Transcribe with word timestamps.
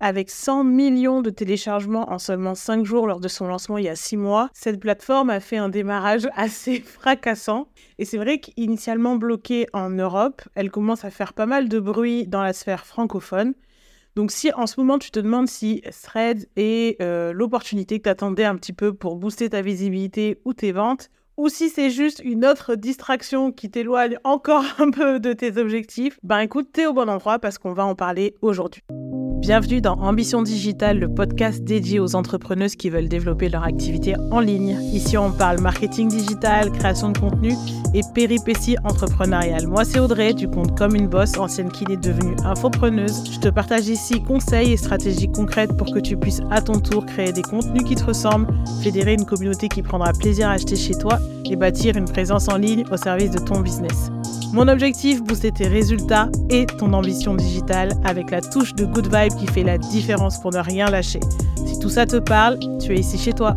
Avec 0.00 0.30
100 0.30 0.62
millions 0.62 1.22
de 1.22 1.30
téléchargements 1.30 2.12
en 2.12 2.20
seulement 2.20 2.54
5 2.54 2.84
jours 2.84 3.08
lors 3.08 3.18
de 3.18 3.26
son 3.26 3.48
lancement 3.48 3.78
il 3.78 3.84
y 3.86 3.88
a 3.88 3.96
6 3.96 4.16
mois, 4.16 4.48
cette 4.54 4.78
plateforme 4.78 5.28
a 5.28 5.40
fait 5.40 5.56
un 5.56 5.68
démarrage 5.68 6.28
assez 6.36 6.80
fracassant. 6.80 7.68
Et 7.98 8.04
c'est 8.04 8.16
vrai 8.16 8.38
qu'initialement 8.38 9.16
bloquée 9.16 9.66
en 9.72 9.90
Europe, 9.90 10.42
elle 10.54 10.70
commence 10.70 11.04
à 11.04 11.10
faire 11.10 11.32
pas 11.32 11.46
mal 11.46 11.68
de 11.68 11.80
bruit 11.80 12.28
dans 12.28 12.42
la 12.44 12.52
sphère 12.52 12.86
francophone. 12.86 13.54
Donc 14.14 14.30
si 14.30 14.52
en 14.52 14.68
ce 14.68 14.78
moment 14.78 15.00
tu 15.00 15.10
te 15.10 15.18
demandes 15.18 15.48
si 15.48 15.82
Threads 16.02 16.46
est 16.54 17.00
euh, 17.02 17.32
l'opportunité 17.32 17.98
que 17.98 18.04
tu 18.04 18.08
attendais 18.08 18.44
un 18.44 18.54
petit 18.54 18.72
peu 18.72 18.94
pour 18.94 19.16
booster 19.16 19.50
ta 19.50 19.62
visibilité 19.62 20.40
ou 20.44 20.54
tes 20.54 20.70
ventes, 20.70 21.10
ou 21.36 21.48
si 21.48 21.70
c'est 21.70 21.90
juste 21.90 22.20
une 22.24 22.44
autre 22.44 22.76
distraction 22.76 23.50
qui 23.50 23.68
t'éloigne 23.68 24.18
encore 24.22 24.64
un 24.78 24.92
peu 24.92 25.18
de 25.18 25.32
tes 25.32 25.56
objectifs, 25.56 26.20
ben 26.22 26.38
écoute, 26.38 26.68
t'es 26.72 26.86
au 26.86 26.92
bon 26.92 27.08
endroit 27.08 27.40
parce 27.40 27.58
qu'on 27.58 27.72
va 27.72 27.84
en 27.84 27.96
parler 27.96 28.36
aujourd'hui. 28.42 28.82
Bienvenue 29.38 29.80
dans 29.80 29.94
Ambition 29.94 30.42
Digitale, 30.42 30.98
le 30.98 31.08
podcast 31.08 31.62
dédié 31.62 32.00
aux 32.00 32.16
entrepreneuses 32.16 32.74
qui 32.74 32.90
veulent 32.90 33.08
développer 33.08 33.48
leur 33.48 33.62
activité 33.62 34.14
en 34.32 34.40
ligne. 34.40 34.76
Ici, 34.92 35.16
on 35.16 35.30
parle 35.30 35.60
marketing 35.60 36.08
digital, 36.08 36.72
création 36.72 37.10
de 37.10 37.18
contenu 37.18 37.54
et 37.94 38.00
péripéties 38.14 38.76
entrepreneuriales. 38.84 39.68
Moi, 39.68 39.84
c'est 39.84 40.00
Audrey, 40.00 40.34
du 40.34 40.48
compte 40.48 40.76
Comme 40.76 40.96
une 40.96 41.06
Bosse, 41.06 41.38
ancienne 41.38 41.70
kiné 41.70 41.96
devenue 41.96 42.34
infopreneuse. 42.44 43.22
Je 43.32 43.38
te 43.38 43.48
partage 43.48 43.88
ici 43.88 44.20
conseils 44.22 44.72
et 44.72 44.76
stratégies 44.76 45.30
concrètes 45.30 45.76
pour 45.76 45.94
que 45.94 46.00
tu 46.00 46.16
puisses 46.16 46.42
à 46.50 46.60
ton 46.60 46.80
tour 46.80 47.06
créer 47.06 47.32
des 47.32 47.42
contenus 47.42 47.84
qui 47.84 47.94
te 47.94 48.04
ressemblent, 48.04 48.52
fédérer 48.82 49.14
une 49.14 49.24
communauté 49.24 49.68
qui 49.68 49.82
prendra 49.82 50.12
plaisir 50.12 50.48
à 50.48 50.52
acheter 50.52 50.76
chez 50.76 50.94
toi 50.94 51.18
et 51.48 51.56
bâtir 51.56 51.96
une 51.96 52.06
présence 52.06 52.48
en 52.48 52.56
ligne 52.56 52.84
au 52.90 52.96
service 52.96 53.30
de 53.30 53.38
ton 53.38 53.60
business. 53.60 54.10
Mon 54.52 54.66
objectif, 54.66 55.22
booster 55.22 55.52
tes 55.52 55.68
résultats 55.68 56.30
et 56.48 56.64
ton 56.64 56.94
ambition 56.94 57.34
digitale 57.34 57.90
avec 58.04 58.30
la 58.30 58.40
touche 58.40 58.74
de 58.74 58.86
good 58.86 59.06
vibe 59.14 59.27
qui 59.36 59.46
fait 59.46 59.62
la 59.62 59.78
différence 59.78 60.40
pour 60.40 60.52
ne 60.52 60.58
rien 60.58 60.90
lâcher. 60.90 61.20
Si 61.66 61.78
tout 61.78 61.90
ça 61.90 62.06
te 62.06 62.16
parle, 62.16 62.58
tu 62.78 62.92
es 62.92 63.00
ici 63.00 63.18
chez 63.18 63.32
toi. 63.32 63.56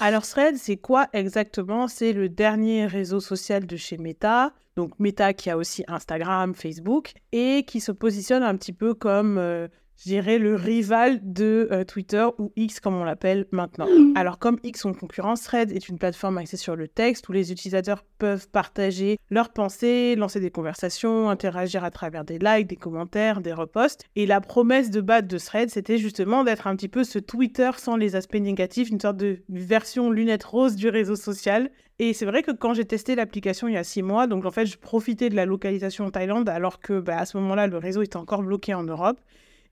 Alors 0.00 0.22
Thread, 0.22 0.56
c'est 0.56 0.76
quoi 0.76 1.08
exactement? 1.12 1.88
C'est 1.88 2.12
le 2.12 2.28
dernier 2.28 2.86
réseau 2.86 3.20
social 3.20 3.66
de 3.66 3.76
chez 3.76 3.98
Meta. 3.98 4.52
Donc 4.76 4.92
Meta 5.00 5.32
qui 5.32 5.50
a 5.50 5.56
aussi 5.56 5.84
Instagram, 5.88 6.54
Facebook 6.54 7.12
et 7.32 7.64
qui 7.66 7.80
se 7.80 7.90
positionne 7.90 8.44
un 8.44 8.56
petit 8.56 8.72
peu 8.72 8.94
comme 8.94 9.38
euh, 9.38 9.66
je 9.98 10.04
dirais, 10.04 10.38
le 10.38 10.54
rival 10.54 11.20
de 11.22 11.68
euh, 11.72 11.84
Twitter 11.84 12.24
ou 12.38 12.52
X 12.56 12.78
comme 12.78 12.94
on 12.94 13.04
l'appelle 13.04 13.46
maintenant. 13.50 13.88
Alors 14.14 14.38
comme 14.38 14.58
X 14.62 14.84
en 14.84 14.92
concurrence, 14.92 15.42
Thread 15.42 15.72
est 15.72 15.88
une 15.88 15.98
plateforme 15.98 16.38
axée 16.38 16.56
sur 16.56 16.76
le 16.76 16.86
texte 16.86 17.28
où 17.28 17.32
les 17.32 17.50
utilisateurs 17.50 18.04
peuvent 18.18 18.48
partager 18.48 19.18
leurs 19.30 19.50
pensées, 19.50 20.14
lancer 20.16 20.38
des 20.38 20.50
conversations, 20.50 21.30
interagir 21.30 21.82
à 21.82 21.90
travers 21.90 22.24
des 22.24 22.38
likes, 22.38 22.68
des 22.68 22.76
commentaires, 22.76 23.40
des 23.40 23.52
reposts. 23.52 24.04
Et 24.14 24.26
la 24.26 24.40
promesse 24.40 24.90
de 24.90 25.00
base 25.00 25.24
de 25.24 25.38
Thread, 25.38 25.70
c'était 25.70 25.98
justement 25.98 26.44
d'être 26.44 26.68
un 26.68 26.76
petit 26.76 26.88
peu 26.88 27.02
ce 27.02 27.18
Twitter 27.18 27.70
sans 27.76 27.96
les 27.96 28.14
aspects 28.14 28.36
négatifs, 28.36 28.90
une 28.90 29.00
sorte 29.00 29.16
de 29.16 29.42
version 29.48 30.10
lunette 30.10 30.44
rose 30.44 30.76
du 30.76 30.88
réseau 30.88 31.16
social. 31.16 31.70
Et 31.98 32.12
c'est 32.12 32.26
vrai 32.26 32.44
que 32.44 32.52
quand 32.52 32.74
j'ai 32.74 32.84
testé 32.84 33.16
l'application 33.16 33.66
il 33.66 33.74
y 33.74 33.76
a 33.76 33.82
six 33.82 34.02
mois, 34.02 34.28
donc 34.28 34.44
en 34.46 34.52
fait 34.52 34.66
je 34.66 34.78
profitais 34.78 35.28
de 35.28 35.34
la 35.34 35.44
localisation 35.44 36.06
en 36.06 36.10
Thaïlande 36.10 36.48
alors 36.48 36.78
que 36.78 37.00
bah, 37.00 37.18
à 37.18 37.26
ce 37.26 37.36
moment-là 37.38 37.66
le 37.66 37.78
réseau 37.78 38.02
était 38.02 38.16
encore 38.16 38.42
bloqué 38.42 38.74
en 38.74 38.84
Europe. 38.84 39.18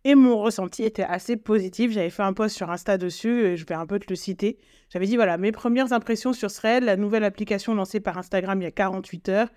Et 0.09 0.15
mon 0.15 0.39
ressenti 0.39 0.85
était 0.85 1.03
assez 1.03 1.37
positif. 1.37 1.91
J'avais 1.91 2.11
fait 2.11 2.23
un 2.23 2.33
post 2.33 2.55
sur 2.55 2.71
Insta 2.71 2.97
dessus, 2.97 3.45
et 3.45 3.57
je 3.57 3.67
vais 3.67 3.75
un 3.75 3.87
peu 3.87 3.99
te 3.99 4.07
le 4.09 4.15
citer. 4.15 4.57
J'avais 4.89 5.07
dit, 5.07 5.17
voilà, 5.17 5.37
mes 5.37 5.51
premières 5.51 5.93
impressions 5.93 6.33
sur 6.33 6.53
Thread, 6.53 6.85
la 6.85 6.97
nouvelle 6.97 7.25
application 7.25 7.75
lancée 7.75 7.99
par 7.99 8.17
Instagram 8.17 8.63
il 8.63 8.67
y 8.67 8.69
a 8.69 8.71
48 8.71 9.29
heures. 9.31 9.49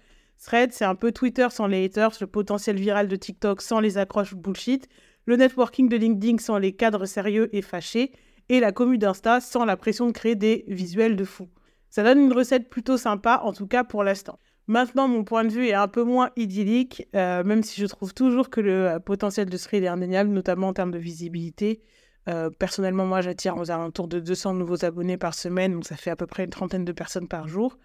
Thread, 0.44 0.74
c'est 0.74 0.86
un 0.86 0.96
peu 0.96 1.12
Twitter 1.12 1.46
sans 1.52 1.68
les 1.68 1.86
haters, 1.86 2.14
le 2.20 2.26
potentiel 2.26 2.78
viral 2.78 3.08
de 3.08 3.16
TikTok 3.16 3.62
sans 3.62 3.80
les 3.80 4.00
accroches 4.00 4.34
bullshit, 4.34 4.90
le 5.26 5.36
networking 5.36 5.88
de 5.88 5.98
LinkedIn 5.98 6.40
sans 6.40 6.58
les 6.58 6.72
cadres 6.72 7.06
sérieux 7.06 7.56
et 7.56 7.62
fâchés, 7.62 8.12
et 8.50 8.60
la 8.60 8.72
commu 8.72 8.98
d'Insta 8.98 9.42
sans 9.42 9.66
la 9.66 9.78
pression 9.78 10.08
de 10.08 10.14
créer 10.14 10.34
des 10.34 10.66
visuels 10.68 11.16
de 11.16 11.26
fou. 11.26 11.48
Ça 11.92 12.02
donne 12.04 12.22
une 12.22 12.34
recette 12.34 12.72
plutôt 12.72 12.98
sympa, 12.98 13.40
en 13.44 13.54
tout 13.54 13.68
cas 13.68 13.84
pour 13.84 14.04
l'instant. 14.04 14.40
Maintenant, 14.70 15.08
mon 15.08 15.24
point 15.24 15.46
de 15.46 15.50
vue 15.50 15.66
est 15.66 15.74
un 15.74 15.88
peu 15.88 16.04
moins 16.04 16.30
idyllique, 16.36 17.08
euh, 17.16 17.44
même 17.44 17.64
si 17.64 17.82
je 17.82 17.88
trouve 17.88 18.14
toujours 18.14 18.52
que 18.52 18.62
le 18.62 18.88
euh, 18.88 19.00
potentiel 19.00 19.50
de 19.50 19.58
Thread 19.58 19.84
est 19.84 19.88
indéniable, 19.88 20.30
notamment 20.30 20.68
en 20.68 20.74
termes 20.74 20.92
de 20.92 21.00
visibilité. 21.00 21.82
Euh, 22.28 22.52
personnellement, 22.52 23.08
moi, 23.08 23.22
j'attire 23.22 23.58
aux 23.58 23.72
alentours 23.72 24.08
de 24.08 24.20
200 24.20 24.54
nouveaux 24.54 24.86
abonnés 24.86 25.18
par 25.18 25.34
semaine, 25.34 25.74
donc 25.74 25.86
ça 25.86 25.96
fait 25.96 26.12
à 26.12 26.16
peu 26.16 26.28
près 26.28 26.44
une 26.44 26.52
trentaine 26.52 26.86
de 26.86 26.92
personnes 26.92 27.28
par 27.28 27.48
jour. 27.48 27.80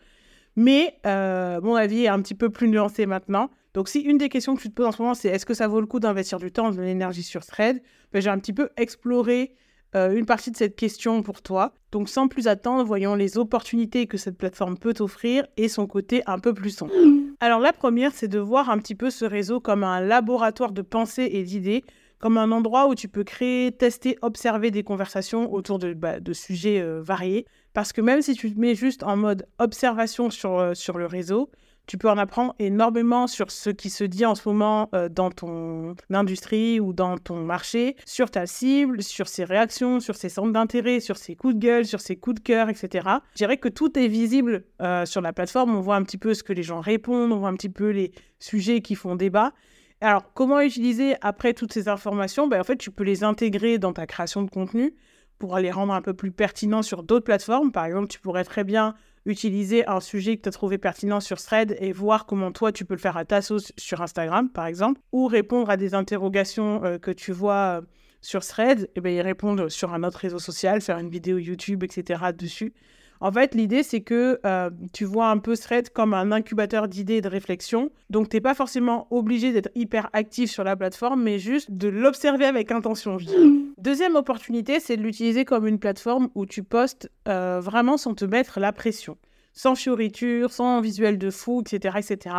Mais 0.57 0.99
mon 1.07 1.75
avis 1.75 2.05
est 2.05 2.09
un 2.09 2.21
petit 2.21 2.35
peu 2.35 2.51
plus 2.51 2.69
nuancé 2.69 3.07
maintenant. 3.07 3.49
Donc, 3.73 3.89
si 3.89 4.01
une 4.01 4.19
des 4.19 4.29
questions 4.29 4.55
que 4.55 4.61
tu 4.61 4.69
te 4.69 4.75
poses 4.75 4.87
en 4.87 4.93
ce 4.93 5.01
moment, 5.01 5.15
c'est 5.15 5.29
est-ce 5.29 5.47
que 5.47 5.55
ça 5.55 5.69
vaut 5.69 5.81
le 5.81 5.87
coup 5.87 6.01
d'investir 6.01 6.39
du 6.39 6.53
temps, 6.53 6.71
de 6.71 6.83
l'énergie 6.83 7.23
sur 7.23 7.47
Thread 7.47 7.83
ben, 8.13 8.21
J'ai 8.21 8.29
un 8.29 8.39
petit 8.39 8.53
peu 8.53 8.69
exploré 8.77 9.53
euh, 9.53 9.64
une 9.95 10.27
partie 10.27 10.51
de 10.51 10.57
cette 10.57 10.77
question 10.77 11.23
pour 11.23 11.41
toi. 11.41 11.73
Donc 11.93 12.09
sans 12.09 12.27
plus 12.27 12.49
attendre, 12.49 12.85
voyons 12.85 13.15
les 13.15 13.39
opportunités 13.39 14.07
que 14.07 14.17
cette 14.17 14.37
plateforme 14.37 14.77
peut 14.77 14.93
t'offrir 14.93 15.47
et 15.57 15.69
son 15.69 15.87
côté 15.87 16.23
un 16.27 16.39
peu 16.39 16.53
plus 16.53 16.71
sombre. 16.71 16.93
Alors 17.41 17.61
la 17.61 17.73
première, 17.73 18.13
c'est 18.13 18.29
de 18.29 18.39
voir 18.39 18.71
un 18.71 18.79
petit 18.79 18.95
peu 18.95 19.11
ce 19.11 19.25
réseau 19.25 19.61
comme 19.61 19.85
un 19.85 20.01
laboratoire 20.01 20.73
de 20.73 20.83
pensée 20.83 21.29
et 21.33 21.43
d'idées, 21.43 21.85
comme 22.19 22.39
un 22.39 22.51
endroit 22.53 22.89
où 22.89 22.95
tu 22.95 23.07
peux 23.07 23.25
créer, 23.25 23.71
tester, 23.73 24.17
observer 24.23 24.71
des 24.71 24.83
conversations 24.83 25.53
autour 25.53 25.79
de, 25.79 25.93
bah, 25.93 26.15
sujets 26.33 26.81
euh, 26.81 27.03
variés. 27.03 27.45
Parce 27.75 27.93
que 27.93 28.01
même 28.01 28.23
si 28.23 28.35
tu 28.35 28.55
te 28.55 28.59
mets 28.59 28.75
juste 28.75 29.03
en 29.03 29.17
mode 29.17 29.47
observation 29.59 30.31
sur, 30.31 30.59
euh, 30.59 30.75
sur 30.75 30.97
le 30.97 31.07
réseau, 31.07 31.51
tu 31.87 31.99
peux 31.99 32.09
en 32.09 32.19
apprendre 32.19 32.55
énormément 32.59 33.27
sur 33.27 33.51
ce 33.51 33.71
qui 33.71 33.91
se 33.91 34.05
dit 34.05 34.25
en 34.25 34.35
ce 34.35 34.49
moment 34.49 34.89
euh, 34.95 35.09
dans 35.09 35.31
ton 35.31 35.95
industrie 36.11 36.81
ou 36.81 36.93
dans 36.93 37.19
ton 37.19 37.37
marché, 37.45 37.97
sur 38.07 38.31
ta 38.31 38.47
cible, 38.47 39.03
sur 39.03 39.29
ses 39.29 39.45
réactions, 39.45 40.01
sur 40.01 40.17
ses 40.17 40.29
centres 40.29 40.53
d'intérêt, 40.53 41.01
sur 41.01 41.17
ses 41.17 41.37
coups 41.37 41.55
de 41.55 41.61
gueule, 41.61 41.85
sur 41.85 42.01
ses 42.01 42.17
coups 42.17 42.37
de 42.37 42.41
cœur, 42.41 42.69
etc. 42.69 43.09
Je 43.33 43.39
dirais 43.39 43.59
que 43.59 43.69
tout 43.69 43.99
est 43.99 44.09
visible 44.09 44.65
euh, 44.81 45.05
sur 45.05 45.21
la 45.21 45.33
plateforme. 45.33 45.75
On 45.75 45.81
voit 45.81 45.97
un 45.97 46.03
petit 46.03 46.19
peu 46.19 46.35
ce 46.35 46.43
que 46.43 46.53
les 46.53 46.63
gens 46.63 46.81
répondent, 46.81 47.33
on 47.33 47.39
voit 47.39 47.49
un 47.49 47.57
petit 47.57 47.69
peu 47.69 47.91
les 47.91 48.13
sujets 48.39 48.81
qui 48.81 48.95
font 48.95 49.17
débat. 49.17 49.53
Alors, 50.01 50.33
comment 50.35 50.61
utiliser 50.61 51.17
après 51.21 51.55
toutes 51.55 51.73
ces 51.73 51.89
informations? 51.89 52.47
Ben, 52.47 52.61
En 52.61 52.65
fait, 52.65 52.77
tu 52.77 52.91
peux 52.91 53.05
les 53.05 53.25
intégrer 53.25 53.79
dans 53.79 53.93
ta 53.93 54.07
création 54.07 54.43
de 54.43 54.51
contenu 54.51 54.95
pour 55.39 55.59
les 55.59 55.71
rendre 55.71 55.93
un 55.93 56.03
peu 56.03 56.15
plus 56.15 56.31
pertinents 56.31 56.83
sur 56.83 57.03
d'autres 57.03 57.25
plateformes. 57.25 57.73
Par 57.73 57.85
exemple, 57.87 58.09
tu 58.09 58.21
pourrais 58.21 58.45
très 58.45 58.65
bien 58.65 58.95
utiliser 59.27 59.87
un 59.87 60.01
sujet 60.01 60.37
que 60.37 60.43
tu 60.43 60.49
as 60.49 60.53
trouvé 60.53 60.79
pertinent 60.79 61.21
sur 61.21 61.41
Thread 61.41 61.77
et 61.81 61.93
voir 61.93 62.27
comment 62.27 62.53
toi 62.53 62.73
tu 62.73 62.85
peux 62.85 62.95
le 62.95 63.01
faire 63.01 63.17
à 63.17 63.25
ta 63.25 63.43
sauce 63.43 63.73
sur 63.79 64.03
Instagram, 64.03 64.51
par 64.51 64.67
exemple, 64.67 65.01
ou 65.13 65.27
répondre 65.27 65.71
à 65.71 65.77
des 65.77 65.95
interrogations 65.95 66.85
euh, 66.85 66.99
que 66.99 67.11
tu 67.11 67.33
vois 67.33 67.81
euh, 67.81 67.87
sur 68.21 68.45
Thread, 68.45 68.83
et 68.83 68.91
eh 68.97 69.01
bien 69.01 69.35
sur 69.69 69.93
un 69.93 70.03
autre 70.03 70.19
réseau 70.19 70.39
social, 70.39 70.81
faire 70.81 70.99
une 70.99 71.11
vidéo 71.11 71.39
YouTube, 71.39 71.85
etc. 71.85 72.23
dessus. 72.37 72.73
En 73.21 73.33
fait, 73.33 73.55
l'idée, 73.55 73.83
c'est 73.83 74.01
que 74.01 74.41
euh, 74.45 74.71
tu 74.93 75.05
vois 75.05 75.29
un 75.29 75.39
peu 75.39 75.57
Thread 75.57 75.91
comme 75.91 76.15
un 76.15 76.33
incubateur 76.33 76.89
d'idées 76.89 77.17
et 77.17 77.21
de 77.21 77.29
réflexion. 77.29 77.91
Donc, 78.11 78.29
tu 78.29 78.37
n'es 78.37 78.41
pas 78.41 78.55
forcément 78.55 79.07
obligé 79.11 79.53
d'être 79.53 79.71
hyper 79.75 80.11
actif 80.13 80.51
sur 80.51 80.65
la 80.65 80.77
plateforme, 80.77 81.23
mais 81.23 81.39
juste 81.39 81.71
de 81.71 81.89
l'observer 81.89 82.45
avec 82.45 82.71
intention. 82.73 83.19
Deuxième 83.79 84.17
opportunité, 84.17 84.81
c'est 84.81 84.97
de 84.97 85.03
l'utiliser 85.03 85.45
comme 85.45 85.67
une 85.67 85.79
plateforme 85.79 86.29
où 86.35 86.47
tu 86.47 86.63
postes 86.63 87.11
euh, 87.29 87.61
vraiment 87.61 87.97
sans 87.97 88.15
te 88.15 88.25
mettre 88.25 88.61
la 88.61 88.73
pression. 88.73 89.17
Sans 89.53 89.75
fioritures, 89.75 90.53
sans 90.53 90.81
visuel 90.81 91.17
de 91.17 91.31
fou, 91.31 91.63
etc. 91.63 91.99
etc. 91.99 92.37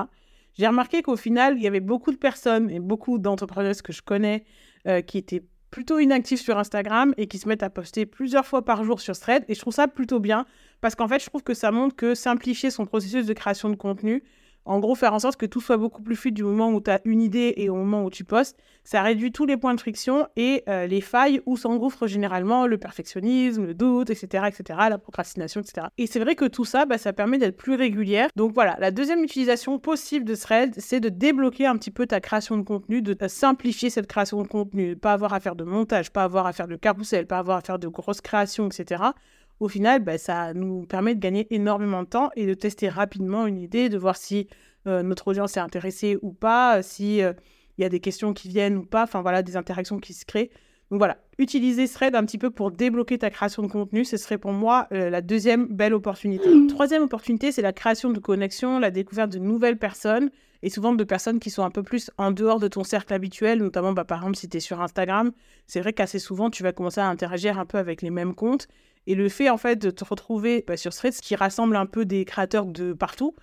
J'ai 0.57 0.67
remarqué 0.67 1.01
qu'au 1.01 1.15
final, 1.15 1.55
il 1.57 1.63
y 1.63 1.67
avait 1.67 1.81
beaucoup 1.81 2.11
de 2.11 2.17
personnes 2.17 2.69
et 2.69 2.79
beaucoup 2.79 3.19
d'entrepreneurs 3.19 3.81
que 3.83 3.93
je 3.93 4.01
connais 4.01 4.45
euh, 4.87 5.01
qui 5.01 5.17
étaient 5.17 5.43
plutôt 5.75 5.99
inactifs 5.99 6.39
sur 6.39 6.57
Instagram 6.57 7.13
et 7.17 7.27
qui 7.27 7.37
se 7.37 7.49
mettent 7.49 7.61
à 7.61 7.69
poster 7.69 8.05
plusieurs 8.05 8.45
fois 8.45 8.63
par 8.63 8.85
jour 8.85 9.01
sur 9.01 9.19
Thread. 9.19 9.43
Et 9.49 9.55
je 9.55 9.59
trouve 9.59 9.73
ça 9.73 9.89
plutôt 9.89 10.21
bien 10.21 10.45
parce 10.79 10.95
qu'en 10.95 11.09
fait, 11.09 11.19
je 11.19 11.25
trouve 11.25 11.43
que 11.43 11.53
ça 11.53 11.69
montre 11.69 11.97
que 11.97 12.15
simplifier 12.15 12.71
son 12.71 12.85
processus 12.85 13.25
de 13.25 13.33
création 13.33 13.69
de 13.69 13.75
contenu, 13.75 14.23
en 14.65 14.79
gros, 14.79 14.95
faire 14.95 15.13
en 15.13 15.19
sorte 15.19 15.37
que 15.37 15.45
tout 15.45 15.61
soit 15.61 15.77
beaucoup 15.77 16.01
plus 16.01 16.15
fluide 16.15 16.33
du 16.33 16.43
moment 16.43 16.71
où 16.71 16.81
tu 16.81 16.91
as 16.91 16.99
une 17.05 17.21
idée 17.21 17.53
et 17.57 17.69
au 17.69 17.75
moment 17.75 18.03
où 18.03 18.09
tu 18.09 18.23
postes, 18.23 18.57
ça 18.83 19.01
réduit 19.01 19.31
tous 19.31 19.45
les 19.45 19.57
points 19.57 19.73
de 19.73 19.79
friction 19.79 20.27
et 20.35 20.63
euh, 20.67 20.87
les 20.87 21.01
failles 21.01 21.41
où 21.45 21.57
s'engouffre 21.57 22.07
généralement 22.07 22.67
le 22.67 22.77
perfectionnisme, 22.77 23.65
le 23.65 23.73
doute, 23.73 24.09
etc., 24.09 24.45
etc., 24.47 24.79
la 24.89 24.97
procrastination, 24.97 25.61
etc. 25.61 25.87
Et 25.97 26.07
c'est 26.07 26.19
vrai 26.19 26.35
que 26.35 26.45
tout 26.45 26.65
ça, 26.65 26.85
bah, 26.85 26.97
ça 26.97 27.13
permet 27.13 27.37
d'être 27.37 27.57
plus 27.57 27.75
régulière. 27.75 28.29
Donc 28.35 28.53
voilà, 28.53 28.75
la 28.79 28.91
deuxième 28.91 29.23
utilisation 29.23 29.79
possible 29.79 30.25
de 30.25 30.35
Thread, 30.35 30.73
c'est 30.77 30.99
de 30.99 31.09
débloquer 31.09 31.67
un 31.67 31.77
petit 31.77 31.91
peu 31.91 32.07
ta 32.07 32.19
création 32.19 32.57
de 32.57 32.63
contenu, 32.63 33.01
de 33.01 33.15
simplifier 33.27 33.89
cette 33.89 34.07
création 34.07 34.41
de 34.41 34.47
contenu, 34.47 34.95
pas 34.95 35.13
avoir 35.13 35.33
à 35.33 35.39
faire 35.39 35.55
de 35.55 35.63
montage, 35.63 36.11
pas 36.11 36.23
avoir 36.23 36.47
à 36.47 36.53
faire 36.53 36.67
de 36.67 36.75
carrousel, 36.75 37.27
pas 37.27 37.39
avoir 37.39 37.57
à 37.57 37.61
faire 37.61 37.79
de 37.79 37.87
grosses 37.87 38.21
créations, 38.21 38.67
etc 38.67 39.03
au 39.59 39.67
final, 39.67 40.03
bah, 40.03 40.17
ça 40.17 40.53
nous 40.53 40.85
permet 40.85 41.15
de 41.15 41.19
gagner 41.19 41.47
énormément 41.53 42.03
de 42.03 42.07
temps 42.07 42.29
et 42.35 42.45
de 42.45 42.53
tester 42.53 42.89
rapidement 42.89 43.47
une 43.47 43.59
idée, 43.59 43.89
de 43.89 43.97
voir 43.97 44.17
si 44.17 44.47
euh, 44.87 45.01
notre 45.01 45.29
audience 45.29 45.57
est 45.57 45.61
intéressée 45.61 46.17
ou 46.21 46.31
pas, 46.31 46.81
si 46.81 47.21
euh, 47.21 47.33
il 47.77 47.81
y 47.81 47.85
a 47.85 47.89
des 47.89 47.99
questions 47.99 48.33
qui 48.33 48.49
viennent 48.49 48.77
ou 48.77 48.85
pas, 48.85 49.03
enfin 49.03 49.21
voilà, 49.21 49.43
des 49.43 49.55
interactions 49.55 49.99
qui 49.99 50.13
se 50.13 50.25
créent. 50.25 50.51
Donc 50.91 50.99
voilà, 50.99 51.17
utiliser 51.39 51.87
Thread 51.87 52.15
un 52.15 52.23
petit 52.25 52.37
peu 52.37 52.51
pour 52.51 52.69
débloquer 52.69 53.17
ta 53.17 53.31
création 53.31 53.63
de 53.63 53.67
contenu, 53.67 54.05
ce 54.05 54.17
serait 54.17 54.37
pour 54.37 54.51
moi 54.51 54.87
euh, 54.91 55.09
la 55.09 55.21
deuxième 55.21 55.65
belle 55.65 55.95
opportunité. 55.95 56.47
Troisième 56.67 57.01
opportunité, 57.01 57.51
c'est 57.51 57.63
la 57.63 57.73
création 57.73 58.11
de 58.11 58.19
connexions, 58.19 58.77
la 58.77 58.91
découverte 58.91 59.31
de 59.31 59.39
nouvelles 59.39 59.79
personnes 59.79 60.29
et 60.61 60.69
souvent 60.69 60.93
de 60.93 61.03
personnes 61.03 61.39
qui 61.39 61.49
sont 61.49 61.63
un 61.63 61.71
peu 61.71 61.81
plus 61.81 62.11
en 62.17 62.31
dehors 62.31 62.59
de 62.59 62.67
ton 62.67 62.83
cercle 62.83 63.13
habituel, 63.13 63.59
notamment 63.59 63.93
bah, 63.93 64.05
par 64.05 64.19
exemple 64.19 64.37
si 64.37 64.47
tu 64.47 64.57
es 64.57 64.59
sur 64.59 64.79
Instagram, 64.81 65.31
c'est 65.65 65.79
vrai 65.79 65.93
qu'assez 65.93 66.19
souvent 66.19 66.51
tu 66.51 66.61
vas 66.61 66.71
commencer 66.71 67.01
à 67.01 67.07
interagir 67.07 67.57
un 67.57 67.65
peu 67.65 67.79
avec 67.79 68.03
les 68.03 68.11
mêmes 68.11 68.35
comptes 68.35 68.67
et 69.07 69.15
le 69.15 69.29
fait 69.29 69.49
en 69.49 69.57
fait 69.57 69.75
de 69.77 69.89
te 69.89 70.03
retrouver 70.03 70.63
bah, 70.67 70.77
sur 70.77 70.93
Thread, 70.93 71.13
qui 71.15 71.35
rassemble 71.35 71.75
un 71.75 71.85
peu 71.85 72.05
des 72.05 72.25
créateurs 72.25 72.65
de 72.65 72.93
partout, 72.93 73.35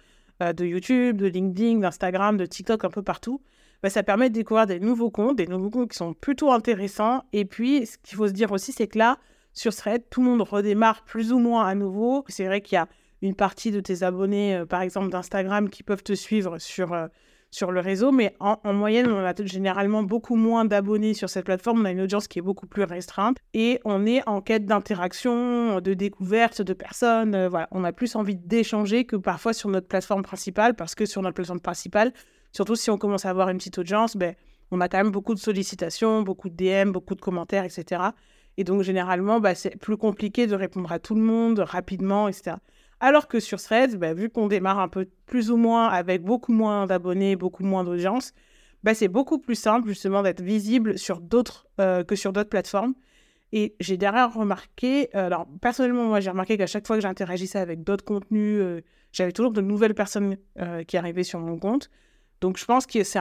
euh, 0.42 0.52
de 0.52 0.64
YouTube, 0.64 1.16
de 1.16 1.26
LinkedIn, 1.26 1.78
d'Instagram, 1.78 2.36
de 2.36 2.46
TikTok, 2.46 2.84
un 2.84 2.90
peu 2.90 3.02
partout, 3.02 3.40
bah, 3.82 3.90
ça 3.90 4.02
permet 4.02 4.30
de 4.30 4.34
découvrir 4.34 4.66
des 4.66 4.80
nouveaux 4.80 5.10
comptes, 5.10 5.36
des 5.36 5.46
nouveaux 5.46 5.70
comptes 5.70 5.90
qui 5.90 5.96
sont 5.96 6.14
plutôt 6.14 6.52
intéressants. 6.52 7.24
Et 7.32 7.44
puis, 7.44 7.86
ce 7.86 7.98
qu'il 7.98 8.16
faut 8.16 8.28
se 8.28 8.32
dire 8.32 8.52
aussi, 8.52 8.72
c'est 8.72 8.86
que 8.86 8.98
là, 8.98 9.18
sur 9.52 9.74
Thread, 9.74 10.04
tout 10.08 10.22
le 10.22 10.30
monde 10.30 10.42
redémarre 10.42 11.04
plus 11.04 11.32
ou 11.32 11.38
moins 11.38 11.66
à 11.66 11.74
nouveau. 11.74 12.24
C'est 12.28 12.46
vrai 12.46 12.60
qu'il 12.60 12.76
y 12.76 12.78
a 12.78 12.88
une 13.22 13.34
partie 13.34 13.70
de 13.70 13.80
tes 13.80 14.02
abonnés, 14.02 14.56
euh, 14.56 14.66
par 14.66 14.82
exemple 14.82 15.10
d'Instagram, 15.10 15.68
qui 15.68 15.82
peuvent 15.82 16.02
te 16.02 16.14
suivre 16.14 16.58
sur, 16.58 16.92
euh, 16.92 17.08
sur 17.52 17.70
le 17.70 17.78
réseau, 17.78 18.10
mais 18.10 18.34
en, 18.40 18.58
moyenne, 18.72 19.12
on 19.12 19.24
a 19.24 19.32
généralement 19.44 20.02
beaucoup 20.02 20.34
moins 20.34 20.64
d'abonnés 20.64 21.14
sur 21.14 21.30
cette 21.30 21.44
plateforme. 21.44 21.82
On 21.82 21.84
a 21.84 21.92
une 21.92 22.00
audience 22.00 22.26
qui 22.26 22.40
est 22.40 22.42
beaucoup 22.42 22.66
plus 22.66 22.82
restreinte 22.82 23.36
et 23.54 23.78
on 23.84 24.04
est 24.06 24.26
en 24.28 24.40
quête 24.40 24.66
d'interaction, 24.66 25.80
de 25.80 25.94
découverte 25.94 26.62
de 26.62 26.72
personnes. 26.72 27.36
Euh, 27.36 27.50
on 27.70 27.84
a 27.84 27.92
plus 27.92 28.16
envie 28.16 28.34
d'échanger 28.34 29.04
que 29.04 29.14
parfois 29.14 29.52
sur 29.52 29.68
notre 29.68 29.86
plateforme 29.86 30.22
principale, 30.22 30.74
parce 30.74 30.96
que 30.96 31.06
sur 31.06 31.22
notre 31.22 31.34
plateforme 31.34 31.60
principale, 31.60 32.12
Surtout 32.52 32.76
si 32.76 32.90
on 32.90 32.98
commence 32.98 33.24
à 33.24 33.30
avoir 33.30 33.48
une 33.48 33.56
petite 33.56 33.78
audience, 33.78 34.16
ben, 34.16 34.34
on 34.70 34.80
a 34.80 34.88
quand 34.88 34.98
même 34.98 35.10
beaucoup 35.10 35.34
de 35.34 35.38
sollicitations, 35.38 36.22
beaucoup 36.22 36.50
de 36.50 36.54
DM, 36.54 36.92
beaucoup 36.92 37.14
de 37.14 37.20
commentaires, 37.20 37.64
etc. 37.64 38.02
Et 38.58 38.64
donc, 38.64 38.82
généralement, 38.82 39.40
ben, 39.40 39.54
c'est 39.54 39.76
plus 39.78 39.96
compliqué 39.96 40.46
de 40.46 40.54
répondre 40.54 40.92
à 40.92 40.98
tout 40.98 41.14
le 41.14 41.22
monde 41.22 41.60
rapidement, 41.60 42.28
etc. 42.28 42.56
Alors 43.04 43.26
que 43.26 43.40
sur 43.40 43.60
Threads, 43.60 43.96
ben, 43.96 44.14
vu 44.14 44.30
qu'on 44.30 44.46
démarre 44.46 44.78
un 44.78 44.86
peu 44.86 45.08
plus 45.26 45.50
ou 45.50 45.56
moins 45.56 45.88
avec 45.88 46.22
beaucoup 46.22 46.52
moins 46.52 46.86
d'abonnés, 46.86 47.34
beaucoup 47.34 47.64
moins 47.64 47.82
d'audience, 47.82 48.32
ben, 48.84 48.94
c'est 48.94 49.08
beaucoup 49.08 49.40
plus 49.40 49.56
simple 49.56 49.88
justement 49.88 50.22
d'être 50.22 50.40
visible 50.40 50.96
sur 50.96 51.20
d'autres 51.20 51.66
euh, 51.80 52.04
que 52.04 52.14
sur 52.14 52.32
d'autres 52.32 52.48
plateformes. 52.48 52.94
Et 53.50 53.74
j'ai 53.80 53.96
derrière 53.96 54.32
remarqué, 54.32 55.10
euh, 55.16 55.26
alors 55.26 55.48
personnellement, 55.60 56.04
moi 56.04 56.20
j'ai 56.20 56.30
remarqué 56.30 56.56
qu'à 56.56 56.68
chaque 56.68 56.86
fois 56.86 56.94
que 56.94 57.02
j'interagissais 57.02 57.58
avec 57.58 57.82
d'autres 57.82 58.04
contenus, 58.04 58.60
euh, 58.60 58.82
j'avais 59.10 59.32
toujours 59.32 59.50
de 59.50 59.60
nouvelles 59.60 59.94
personnes 59.94 60.36
qui 60.86 60.96
arrivaient 60.96 61.24
sur 61.24 61.40
mon 61.40 61.58
compte. 61.58 61.90
Donc, 62.40 62.56
je 62.56 62.64
pense 62.64 62.86
que 62.86 63.02
c'est 63.02 63.18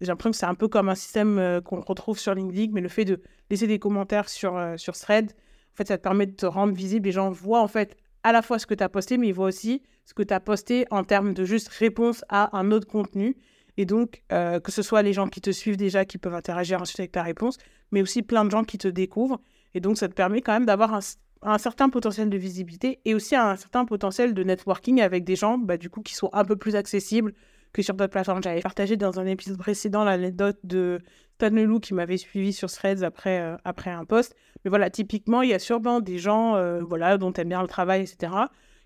J'ai 0.00 0.06
l'impression 0.06 0.30
que 0.30 0.36
c'est 0.36 0.46
un 0.46 0.54
peu 0.54 0.68
comme 0.68 0.88
un 0.88 0.94
système 0.94 1.60
qu'on 1.64 1.80
retrouve 1.80 2.18
sur 2.18 2.34
LinkedIn, 2.34 2.72
mais 2.72 2.80
le 2.80 2.88
fait 2.88 3.04
de 3.04 3.20
laisser 3.50 3.66
des 3.66 3.78
commentaires 3.78 4.28
sur, 4.28 4.58
sur 4.76 4.96
Thread, 4.96 5.32
en 5.32 5.76
fait, 5.76 5.88
ça 5.88 5.98
te 5.98 6.02
permet 6.02 6.24
de 6.26 6.32
te 6.32 6.46
rendre 6.46 6.72
visible. 6.72 7.06
Les 7.06 7.12
gens 7.12 7.30
voient 7.30 7.60
en 7.60 7.68
fait 7.68 7.96
à 8.22 8.32
la 8.32 8.42
fois 8.42 8.58
ce 8.58 8.66
que 8.66 8.74
tu 8.74 8.82
as 8.82 8.88
posté, 8.88 9.18
mais 9.18 9.28
ils 9.28 9.34
voient 9.34 9.46
aussi 9.46 9.82
ce 10.04 10.14
que 10.14 10.22
tu 10.22 10.34
as 10.34 10.40
posté 10.40 10.86
en 10.90 11.04
termes 11.04 11.34
de 11.34 11.44
juste 11.44 11.68
réponse 11.68 12.24
à 12.28 12.56
un 12.56 12.70
autre 12.70 12.86
contenu. 12.86 13.36
Et 13.76 13.84
donc, 13.84 14.22
euh, 14.32 14.58
que 14.58 14.72
ce 14.72 14.82
soit 14.82 15.02
les 15.02 15.12
gens 15.12 15.28
qui 15.28 15.40
te 15.40 15.50
suivent 15.50 15.76
déjà, 15.76 16.04
qui 16.04 16.18
peuvent 16.18 16.34
interagir 16.34 16.80
ensuite 16.80 16.98
avec 16.98 17.12
ta 17.12 17.22
réponse, 17.22 17.58
mais 17.92 18.02
aussi 18.02 18.22
plein 18.22 18.44
de 18.44 18.50
gens 18.50 18.64
qui 18.64 18.76
te 18.76 18.88
découvrent. 18.88 19.40
Et 19.74 19.80
donc, 19.80 19.98
ça 19.98 20.08
te 20.08 20.14
permet 20.14 20.40
quand 20.40 20.52
même 20.52 20.66
d'avoir 20.66 20.94
un, 20.94 21.00
un, 21.42 21.58
certain 21.58 21.88
potentiel 21.88 22.28
de 22.28 22.36
visibilité 22.36 23.00
et 23.04 23.14
aussi 23.14 23.36
un 23.36 23.54
certain 23.56 23.84
potentiel 23.84 24.34
de 24.34 24.42
networking 24.42 25.00
avec 25.00 25.24
des 25.24 25.36
gens, 25.36 25.58
bah, 25.58 25.76
du 25.76 25.90
coup, 25.90 26.02
qui 26.02 26.14
sont 26.14 26.30
un 26.32 26.44
peu 26.44 26.56
plus 26.56 26.74
accessibles 26.74 27.34
que 27.72 27.82
sur 27.82 27.94
d'autres 27.94 28.10
plateformes. 28.10 28.42
J'avais 28.42 28.60
partagé 28.60 28.96
dans 28.96 29.20
un 29.20 29.26
épisode 29.26 29.58
précédent 29.58 30.04
l'anecdote 30.04 30.58
de 30.64 31.00
Stan 31.34 31.50
Leloup 31.50 31.80
qui 31.80 31.94
m'avait 31.94 32.16
suivi 32.16 32.52
sur 32.52 32.70
Threads 32.70 33.02
après, 33.02 33.40
euh, 33.40 33.56
après 33.64 33.90
un 33.90 34.04
post. 34.04 34.34
Mais 34.64 34.70
voilà, 34.70 34.90
typiquement, 34.90 35.42
il 35.42 35.50
y 35.50 35.54
a 35.54 35.58
sûrement 35.58 36.00
des 36.00 36.18
gens 36.18 36.56
euh, 36.56 36.80
voilà, 36.80 37.16
dont 37.16 37.32
tu 37.32 37.40
aimes 37.40 37.50
bien 37.50 37.62
le 37.62 37.68
travail, 37.68 38.02
etc., 38.02 38.32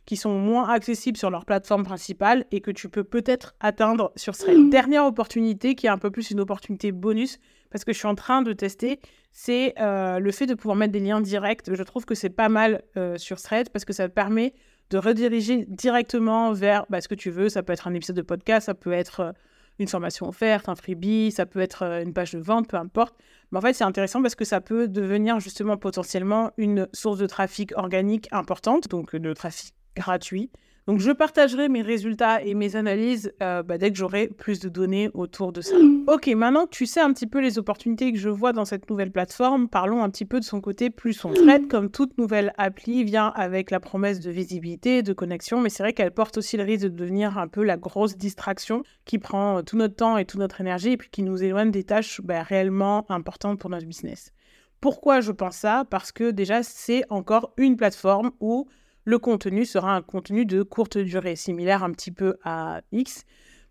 qui 0.05 0.17
sont 0.17 0.37
moins 0.37 0.69
accessibles 0.69 1.17
sur 1.17 1.31
leur 1.31 1.45
plateforme 1.45 1.85
principale 1.85 2.45
et 2.51 2.61
que 2.61 2.73
tu 2.73 2.89
peux 2.89 3.05
peut-être 3.05 3.55
atteindre 3.61 4.13
sur 4.17 4.37
Threads. 4.37 4.69
Dernière 4.69 5.07
opportunité, 5.07 5.77
qui 5.77 5.87
est 5.87 5.91
un 5.91 5.99
peu 5.99 6.11
plus 6.11 6.33
une 6.33 6.41
opportunité 6.41 6.91
bonus, 6.91 7.39
parce 7.71 7.85
que 7.85 7.93
je 7.93 7.99
suis 7.99 8.09
en 8.09 8.17
train 8.17 8.43
de 8.43 8.53
tester, 8.53 9.01
c'est 9.31 9.75
euh, 9.81 10.19
le 10.19 10.31
fait 10.33 10.47
de 10.47 10.55
pouvoir 10.55 10.77
mettre 10.77 10.93
des 10.93 11.01
liens 11.01 11.21
directs. 11.21 11.73
Je 11.73 11.83
trouve 11.85 12.05
que 12.05 12.17
c'est 12.17 12.31
pas 12.31 12.49
mal 12.49 12.83
sur 13.17 13.41
Threads 13.41 13.71
parce 13.73 13.85
que 13.85 13.93
ça 13.93 14.09
te 14.09 14.13
permet 14.13 14.55
de 14.91 14.99
rediriger 14.99 15.65
directement 15.69 16.53
vers 16.53 16.87
bah, 16.91 17.01
ce 17.01 17.09
que 17.09 17.15
tu 17.15 17.31
veux. 17.31 17.49
Ça 17.49 17.63
peut 17.63 17.73
être 17.73 17.87
un 17.87 17.95
épisode 17.95 18.17
de 18.17 18.23
podcast, 18.23 18.67
ça 18.67 18.75
peut 18.75 18.93
être 18.93 19.21
euh, 19.21 19.33
une 19.79 19.89
formation 19.89 20.29
offerte, 20.29 20.69
un 20.69 20.75
freebie, 20.75 21.31
ça 21.31 21.47
peut 21.47 21.61
être 21.61 21.83
euh, 21.83 22.03
une 22.03 22.13
page 22.13 22.33
de 22.33 22.39
vente, 22.39 22.69
peu 22.69 22.77
importe. 22.77 23.15
Mais 23.51 23.59
en 23.59 23.61
fait, 23.61 23.73
c'est 23.73 23.85
intéressant 23.85 24.23
parce 24.23 24.35
que 24.35 24.45
ça 24.45 24.61
peut 24.61 24.89
devenir 24.89 25.41
justement 25.41 25.77
potentiellement 25.77 26.53
une 26.57 26.89
source 26.93 27.19
de 27.19 27.27
trafic 27.27 27.73
organique 27.77 28.29
importante, 28.33 28.89
donc 28.89 29.17
de 29.17 29.33
trafic 29.33 29.75
gratuit, 29.97 30.51
donc, 30.89 30.99
je 30.99 31.13
partagerai 31.13 31.69
mes 31.69 31.83
résultats 31.83 32.43
et 32.43 32.55
mes 32.55 32.75
analyses 32.75 33.33
euh, 33.41 33.63
bah, 33.63 33.79
dès 33.79 33.93
que 33.93 33.97
j'aurai 33.97 34.27
plus 34.27 34.59
de 34.59 34.69
données 34.69 35.11
autour 35.15 35.53
de 35.53 35.61
ça. 35.61 35.77
Ok, 36.09 36.27
maintenant 36.29 36.65
que 36.65 36.71
tu 36.71 36.87
sais 36.87 37.01
un 37.01 37.13
petit 37.13 37.29
peu 37.29 37.41
les 37.41 37.57
opportunités 37.59 38.13
que 38.13 38.19
je 38.19 38.29
vois 38.29 38.53
dans 38.53 38.65
cette 38.65 38.91
nouvelle 38.91 39.13
plateforme, 39.13 39.69
parlons 39.69 40.03
un 40.03 40.11
petit 40.11 40.25
peu 40.25 40.41
de 40.41 40.45
son 40.45 40.61
côté 40.61 40.91
plus 40.91 41.13
sombre. 41.13 41.37
Fred, 41.37 41.69
comme 41.69 41.89
toute 41.89 42.19
nouvelle 42.19 42.53
appli, 42.59 43.05
vient 43.05 43.29
avec 43.29 43.71
la 43.71 43.79
promesse 43.79 44.19
de 44.19 44.33
visibilité, 44.33 45.03
de 45.03 45.13
connexion, 45.13 45.61
mais 45.61 45.69
c'est 45.69 45.85
vrai 45.85 45.93
qu'elle 45.93 46.11
porte 46.11 46.37
aussi 46.39 46.57
le 46.57 46.65
risque 46.65 46.83
de 46.85 46.89
devenir 46.89 47.39
un 47.39 47.47
peu 47.47 47.63
la 47.63 47.77
grosse 47.77 48.17
distraction 48.17 48.83
qui 49.05 49.21
prend 49.21 49.59
euh, 49.59 49.63
tout 49.63 49.77
notre 49.77 49.95
temps 49.95 50.19
et 50.19 50.25
toute 50.25 50.41
notre 50.41 50.61
énergie 50.61 50.93
et 50.93 50.97
puis 50.97 51.11
qui 51.11 51.23
nous 51.23 51.45
éloigne 51.45 51.71
des 51.71 51.85
tâches 51.85 52.21
bah, 52.23 52.43
réellement 52.43 53.09
importantes 53.09 53.61
pour 53.61 53.71
notre 53.71 53.87
business. 53.87 54.33
Pourquoi 54.81 55.21
je 55.21 55.31
pense 55.31 55.59
ça? 55.59 55.85
Parce 55.89 56.11
que 56.11 56.33
déjà, 56.33 56.65
c'est 56.65 57.05
encore 57.09 57.53
une 57.57 57.77
plateforme 57.77 58.33
où 58.41 58.67
le 59.05 59.19
contenu 59.19 59.65
sera 59.65 59.95
un 59.95 60.03
contenu 60.03 60.47
de 60.47 60.63
courte 60.63 60.99
durée, 60.99 61.37
similaire 61.37 61.83
un 61.83 61.93
petit 61.93 62.11
peu 62.11 62.37
à 62.45 62.83
X. 62.93 63.25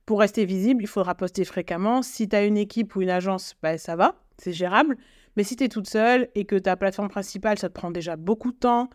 Pour 0.06 0.20
rester 0.20 0.46
visible, 0.46 0.84
il 0.84 0.88
faudra 0.88 1.16
poster 1.16 1.46
fréquemment. 1.46 2.02
Si 2.02 2.28
tu 2.28 2.36
as 2.36 2.44
une 2.44 2.58
équipe 2.58 2.96
ou 2.96 3.02
une 3.02 3.10
agence, 3.10 3.56
bah, 3.62 3.78
ça 3.78 3.96
va, 3.96 4.16
c'est 4.38 4.52
gérable. 4.52 4.98
Mais 5.38 5.44
si 5.44 5.56
tu 5.56 5.64
es 5.64 5.70
toute 5.70 5.90
seule 5.90 6.30
et 6.36 6.46
que 6.46 6.56
ta 6.56 6.76
plateforme 6.76 7.10
principale, 7.10 7.58
ça 7.58 7.70
te 7.70 7.74
prend 7.74 7.92
déjà 7.92 8.18
beaucoup 8.18 8.52
de 8.52 8.58
temps, 8.58 8.90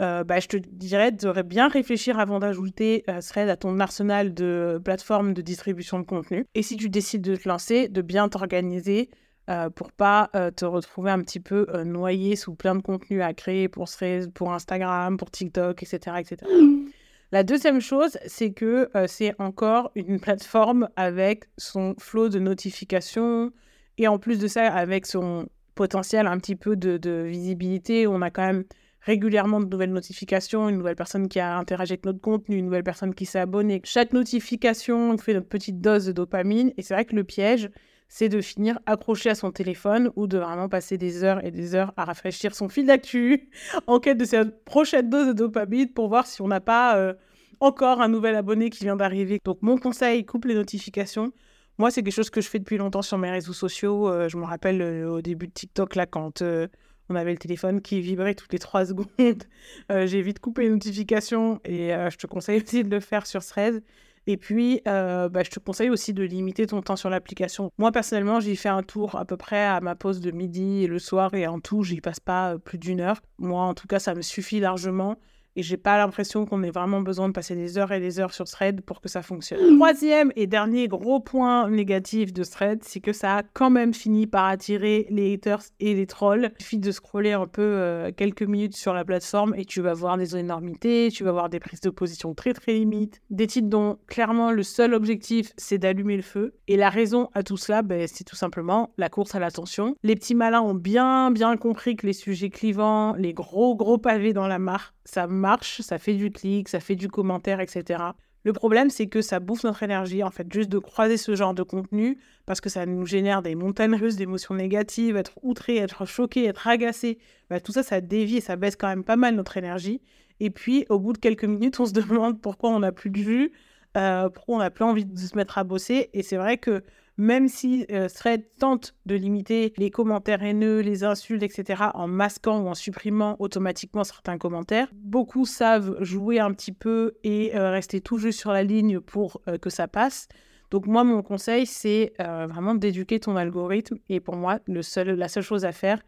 euh, 0.00 0.24
bah, 0.24 0.40
je 0.40 0.46
te 0.46 0.56
dirais 0.56 1.12
de 1.12 1.42
bien 1.42 1.68
réfléchir 1.68 2.18
avant 2.18 2.38
d'ajouter 2.38 3.04
euh, 3.08 3.20
Thread 3.20 3.48
à 3.48 3.56
ton 3.56 3.80
arsenal 3.80 4.32
de 4.32 4.80
plateformes 4.82 5.34
de 5.34 5.42
distribution 5.42 5.98
de 5.98 6.04
contenu. 6.04 6.46
Et 6.54 6.62
si 6.62 6.76
tu 6.76 6.88
décides 6.88 7.22
de 7.22 7.36
te 7.36 7.48
lancer, 7.48 7.88
de 7.88 8.00
bien 8.00 8.28
t'organiser 8.28 9.10
euh, 9.50 9.68
pour 9.68 9.90
pas 9.90 10.30
euh, 10.36 10.50
te 10.50 10.64
retrouver 10.64 11.10
un 11.10 11.20
petit 11.22 11.40
peu 11.40 11.66
euh, 11.70 11.82
noyé 11.82 12.36
sous 12.36 12.54
plein 12.54 12.76
de 12.76 12.82
contenus 12.82 13.20
à 13.20 13.34
créer 13.34 13.68
pour, 13.68 13.88
pour 14.34 14.52
Instagram, 14.52 15.16
pour 15.16 15.30
TikTok, 15.30 15.82
etc. 15.82 16.16
etc. 16.18 16.36
La 17.32 17.42
deuxième 17.44 17.80
chose, 17.80 18.18
c'est 18.26 18.50
que 18.50 18.90
c'est 19.06 19.40
encore 19.40 19.92
une 19.94 20.18
plateforme 20.18 20.88
avec 20.96 21.44
son 21.58 21.94
flot 21.96 22.28
de 22.28 22.40
notifications 22.40 23.52
et 23.98 24.08
en 24.08 24.18
plus 24.18 24.40
de 24.40 24.48
ça, 24.48 24.66
avec 24.66 25.06
son 25.06 25.48
potentiel 25.76 26.26
un 26.26 26.38
petit 26.38 26.56
peu 26.56 26.74
de, 26.74 26.96
de 26.96 27.22
visibilité. 27.22 28.08
On 28.08 28.20
a 28.20 28.30
quand 28.30 28.42
même 28.42 28.64
régulièrement 29.00 29.60
de 29.60 29.66
nouvelles 29.66 29.92
notifications, 29.92 30.68
une 30.68 30.78
nouvelle 30.78 30.96
personne 30.96 31.28
qui 31.28 31.38
a 31.38 31.56
interagi 31.56 31.92
avec 31.92 32.04
notre 32.04 32.20
contenu, 32.20 32.56
une 32.56 32.64
nouvelle 32.64 32.82
personne 32.82 33.14
qui 33.14 33.26
s'est 33.26 33.38
abonnée. 33.38 33.80
Chaque 33.84 34.12
notification 34.12 35.16
fait 35.16 35.34
notre 35.34 35.48
petite 35.48 35.80
dose 35.80 36.06
de 36.06 36.12
dopamine. 36.12 36.72
Et 36.76 36.82
c'est 36.82 36.94
vrai 36.94 37.04
que 37.04 37.14
le 37.14 37.22
piège, 37.22 37.70
c'est 38.12 38.28
de 38.28 38.40
finir 38.40 38.78
accroché 38.86 39.30
à 39.30 39.34
son 39.36 39.52
téléphone 39.52 40.10
ou 40.16 40.26
de 40.26 40.36
vraiment 40.36 40.68
passer 40.68 40.98
des 40.98 41.22
heures 41.22 41.42
et 41.44 41.52
des 41.52 41.76
heures 41.76 41.94
à 41.96 42.04
rafraîchir 42.04 42.56
son 42.56 42.68
fil 42.68 42.84
d'actu 42.84 43.48
en 43.86 44.00
quête 44.00 44.18
de 44.18 44.24
cette 44.24 44.64
prochaine 44.64 45.08
dose 45.08 45.28
de 45.28 45.32
dopamine 45.32 45.88
pour 45.88 46.08
voir 46.08 46.26
si 46.26 46.42
on 46.42 46.48
n'a 46.48 46.60
pas 46.60 46.96
euh, 46.96 47.14
encore 47.60 48.02
un 48.02 48.08
nouvel 48.08 48.34
abonné 48.34 48.68
qui 48.68 48.82
vient 48.82 48.96
d'arriver. 48.96 49.38
Donc 49.44 49.62
mon 49.62 49.78
conseil, 49.78 50.26
coupe 50.26 50.44
les 50.46 50.54
notifications. 50.54 51.32
Moi, 51.78 51.92
c'est 51.92 52.02
quelque 52.02 52.12
chose 52.12 52.30
que 52.30 52.40
je 52.40 52.48
fais 52.48 52.58
depuis 52.58 52.78
longtemps 52.78 53.00
sur 53.00 53.16
mes 53.16 53.30
réseaux 53.30 53.52
sociaux. 53.52 54.08
Euh, 54.08 54.28
je 54.28 54.36
me 54.36 54.44
rappelle 54.44 54.82
euh, 54.82 55.08
au 55.08 55.22
début 55.22 55.46
de 55.46 55.52
TikTok, 55.52 55.94
là, 55.94 56.04
quand 56.04 56.42
on 56.42 57.14
avait 57.14 57.32
le 57.32 57.38
téléphone 57.38 57.80
qui 57.80 58.00
vibrait 58.00 58.34
toutes 58.34 58.52
les 58.52 58.58
trois 58.58 58.86
secondes. 58.86 59.44
J'ai 59.88 60.20
vite 60.20 60.40
coupé 60.40 60.62
les 60.62 60.70
notifications 60.70 61.60
et 61.64 61.90
je 61.90 62.16
te 62.16 62.26
conseille 62.26 62.60
aussi 62.60 62.82
de 62.82 62.90
le 62.90 63.00
faire 63.00 63.24
sur 63.26 63.44
Threads. 63.44 63.80
Et 64.26 64.36
puis, 64.36 64.80
euh, 64.86 65.28
bah, 65.28 65.42
je 65.42 65.50
te 65.50 65.58
conseille 65.58 65.90
aussi 65.90 66.12
de 66.12 66.22
limiter 66.22 66.66
ton 66.66 66.82
temps 66.82 66.96
sur 66.96 67.10
l'application. 67.10 67.70
Moi, 67.78 67.90
personnellement, 67.92 68.40
j'y 68.40 68.56
fais 68.56 68.68
un 68.68 68.82
tour 68.82 69.16
à 69.16 69.24
peu 69.24 69.36
près 69.36 69.64
à 69.64 69.80
ma 69.80 69.94
pause 69.94 70.20
de 70.20 70.30
midi 70.30 70.84
et 70.84 70.86
le 70.86 70.98
soir, 70.98 71.34
et 71.34 71.46
en 71.46 71.60
tout, 71.60 71.82
j'y 71.82 72.00
passe 72.00 72.20
pas 72.20 72.54
euh, 72.54 72.58
plus 72.58 72.78
d'une 72.78 73.00
heure. 73.00 73.20
Moi, 73.38 73.62
en 73.62 73.74
tout 73.74 73.86
cas, 73.86 73.98
ça 73.98 74.14
me 74.14 74.22
suffit 74.22 74.60
largement. 74.60 75.16
Et 75.56 75.62
j'ai 75.62 75.76
pas 75.76 75.98
l'impression 75.98 76.46
qu'on 76.46 76.62
ait 76.62 76.70
vraiment 76.70 77.00
besoin 77.00 77.28
de 77.28 77.32
passer 77.32 77.54
des 77.54 77.78
heures 77.78 77.92
et 77.92 78.00
des 78.00 78.20
heures 78.20 78.32
sur 78.32 78.44
Thread 78.44 78.82
pour 78.82 79.00
que 79.00 79.08
ça 79.08 79.22
fonctionne. 79.22 79.76
Troisième 79.76 80.32
et 80.36 80.46
dernier 80.46 80.88
gros 80.88 81.20
point 81.20 81.68
négatif 81.68 82.32
de 82.32 82.44
Thread, 82.44 82.82
c'est 82.84 83.00
que 83.00 83.12
ça 83.12 83.38
a 83.38 83.42
quand 83.42 83.70
même 83.70 83.94
fini 83.94 84.26
par 84.26 84.46
attirer 84.46 85.06
les 85.10 85.34
haters 85.34 85.62
et 85.80 85.94
les 85.94 86.06
trolls. 86.06 86.50
Il 86.58 86.62
suffit 86.62 86.78
de 86.78 86.92
scroller 86.92 87.32
un 87.32 87.46
peu 87.46 87.62
euh, 87.62 88.10
quelques 88.16 88.42
minutes 88.42 88.76
sur 88.76 88.94
la 88.94 89.04
plateforme 89.04 89.54
et 89.56 89.64
tu 89.64 89.80
vas 89.80 89.94
voir 89.94 90.16
des 90.16 90.36
énormités, 90.36 91.08
tu 91.12 91.24
vas 91.24 91.32
voir 91.32 91.48
des 91.48 91.60
prises 91.60 91.80
de 91.80 91.90
position 91.90 92.34
très 92.34 92.52
très 92.52 92.72
limites, 92.72 93.20
des 93.30 93.46
titres 93.46 93.68
dont 93.68 93.98
clairement 94.06 94.50
le 94.52 94.62
seul 94.62 94.94
objectif 94.94 95.52
c'est 95.56 95.78
d'allumer 95.78 96.16
le 96.16 96.22
feu. 96.22 96.54
Et 96.68 96.76
la 96.76 96.90
raison 96.90 97.28
à 97.34 97.42
tout 97.42 97.56
cela, 97.56 97.82
ben, 97.82 98.06
c'est 98.06 98.24
tout 98.24 98.36
simplement 98.36 98.92
la 98.96 99.08
course 99.08 99.34
à 99.34 99.38
l'attention. 99.38 99.96
Les 100.02 100.14
petits 100.14 100.34
malins 100.34 100.62
ont 100.62 100.74
bien 100.74 101.30
bien 101.30 101.56
compris 101.56 101.96
que 101.96 102.06
les 102.06 102.12
sujets 102.12 102.50
clivants, 102.50 103.14
les 103.14 103.32
gros 103.32 103.74
gros 103.74 103.98
pavés 103.98 104.32
dans 104.32 104.46
la 104.46 104.58
mare, 104.58 104.94
ça 105.04 105.26
marche, 105.40 105.80
ça 105.80 105.98
fait 105.98 106.14
du 106.14 106.30
clic, 106.30 106.68
ça 106.68 106.78
fait 106.78 106.94
du 106.94 107.08
commentaire, 107.08 107.60
etc. 107.60 108.04
Le 108.44 108.52
problème, 108.54 108.88
c'est 108.88 109.06
que 109.06 109.20
ça 109.20 109.38
bouffe 109.38 109.64
notre 109.64 109.82
énergie, 109.82 110.22
en 110.22 110.30
fait, 110.30 110.50
juste 110.50 110.70
de 110.70 110.78
croiser 110.78 111.18
ce 111.18 111.34
genre 111.34 111.52
de 111.52 111.62
contenu, 111.62 112.18
parce 112.46 112.60
que 112.60 112.70
ça 112.70 112.86
nous 112.86 113.04
génère 113.04 113.42
des 113.42 113.54
montagnes 113.54 113.94
russes 113.94 114.16
d'émotions 114.16 114.54
négatives, 114.54 115.16
être 115.16 115.34
outré, 115.42 115.76
être 115.76 116.06
choqué, 116.06 116.46
être 116.46 116.66
agacé. 116.66 117.18
Bah, 117.50 117.60
tout 117.60 117.72
ça, 117.72 117.82
ça 117.82 118.00
dévie 118.00 118.38
et 118.38 118.40
ça 118.40 118.56
baisse 118.56 118.76
quand 118.76 118.88
même 118.88 119.04
pas 119.04 119.16
mal 119.16 119.34
notre 119.34 119.56
énergie. 119.58 120.00
Et 120.40 120.48
puis, 120.48 120.86
au 120.88 120.98
bout 120.98 121.12
de 121.12 121.18
quelques 121.18 121.44
minutes, 121.44 121.80
on 121.80 121.86
se 121.86 121.92
demande 121.92 122.40
pourquoi 122.40 122.70
on 122.70 122.78
n'a 122.78 122.92
plus 122.92 123.10
de 123.10 123.20
vue, 123.20 123.52
euh, 123.96 124.30
pourquoi 124.30 124.56
on 124.56 124.58
n'a 124.60 124.70
plus 124.70 124.84
envie 124.84 125.04
de 125.04 125.18
se 125.18 125.36
mettre 125.36 125.58
à 125.58 125.64
bosser. 125.64 126.08
Et 126.14 126.22
c'est 126.22 126.36
vrai 126.36 126.56
que 126.56 126.82
même 127.20 127.48
si 127.48 127.84
euh, 127.92 128.08
Thread 128.08 128.42
tente 128.58 128.94
de 129.04 129.14
limiter 129.14 129.74
les 129.76 129.90
commentaires 129.90 130.42
haineux, 130.42 130.80
les 130.80 131.04
insultes, 131.04 131.42
etc., 131.42 131.82
en 131.92 132.08
masquant 132.08 132.62
ou 132.62 132.68
en 132.68 132.74
supprimant 132.74 133.36
automatiquement 133.40 134.04
certains 134.04 134.38
commentaires, 134.38 134.88
beaucoup 134.94 135.44
savent 135.44 136.02
jouer 136.02 136.40
un 136.40 136.52
petit 136.54 136.72
peu 136.72 137.12
et 137.22 137.54
euh, 137.54 137.72
rester 137.72 138.00
tout 138.00 138.16
juste 138.16 138.40
sur 138.40 138.52
la 138.52 138.62
ligne 138.62 139.00
pour 139.00 139.42
euh, 139.48 139.58
que 139.58 139.68
ça 139.68 139.86
passe. 139.86 140.28
Donc 140.70 140.86
moi, 140.86 141.04
mon 141.04 141.22
conseil, 141.22 141.66
c'est 141.66 142.12
vraiment 142.18 142.76
d'éduquer 142.76 143.18
ton 143.18 143.34
algorithme. 143.34 143.96
Et 144.08 144.20
pour 144.20 144.36
moi, 144.36 144.60
le 144.68 144.82
seul, 144.82 145.10
la 145.16 145.26
seule 145.26 145.42
chose 145.42 145.64
à 145.64 145.72
faire, 145.72 146.00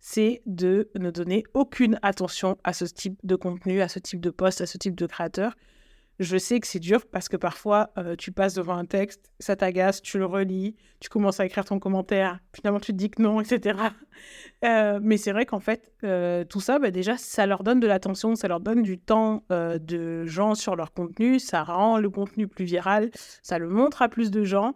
c'est 0.00 0.42
de 0.44 0.90
ne 0.96 1.12
donner 1.12 1.44
aucune 1.54 2.00
attention 2.02 2.58
à 2.64 2.72
ce 2.72 2.84
type 2.84 3.16
de 3.22 3.36
contenu, 3.36 3.80
à 3.80 3.86
ce 3.86 4.00
type 4.00 4.20
de 4.20 4.30
post, 4.30 4.60
à 4.60 4.66
ce 4.66 4.76
type 4.76 4.96
de 4.96 5.06
créateur. 5.06 5.54
Je 6.18 6.36
sais 6.36 6.58
que 6.58 6.66
c'est 6.66 6.80
dur 6.80 7.06
parce 7.06 7.28
que 7.28 7.36
parfois, 7.36 7.90
euh, 7.96 8.16
tu 8.16 8.32
passes 8.32 8.54
devant 8.54 8.76
un 8.76 8.86
texte, 8.86 9.30
ça 9.38 9.54
t'agace, 9.54 10.02
tu 10.02 10.18
le 10.18 10.26
relis, 10.26 10.74
tu 10.98 11.08
commences 11.08 11.38
à 11.38 11.46
écrire 11.46 11.64
ton 11.64 11.78
commentaire, 11.78 12.40
finalement 12.52 12.80
tu 12.80 12.92
te 12.92 12.96
dis 12.96 13.08
que 13.08 13.22
non, 13.22 13.40
etc. 13.40 13.78
Euh, 14.64 14.98
mais 15.00 15.16
c'est 15.16 15.30
vrai 15.30 15.46
qu'en 15.46 15.60
fait, 15.60 15.92
euh, 16.02 16.44
tout 16.44 16.60
ça, 16.60 16.80
bah, 16.80 16.90
déjà, 16.90 17.16
ça 17.16 17.46
leur 17.46 17.62
donne 17.62 17.78
de 17.78 17.86
l'attention, 17.86 18.34
ça 18.34 18.48
leur 18.48 18.58
donne 18.58 18.82
du 18.82 18.98
temps 18.98 19.44
de 19.50 20.24
gens 20.26 20.56
sur 20.56 20.74
leur 20.74 20.92
contenu, 20.92 21.38
ça 21.38 21.62
rend 21.62 21.98
le 21.98 22.10
contenu 22.10 22.48
plus 22.48 22.64
viral, 22.64 23.10
ça 23.42 23.58
le 23.58 23.68
montre 23.68 24.02
à 24.02 24.08
plus 24.08 24.30
de 24.30 24.42
gens. 24.42 24.74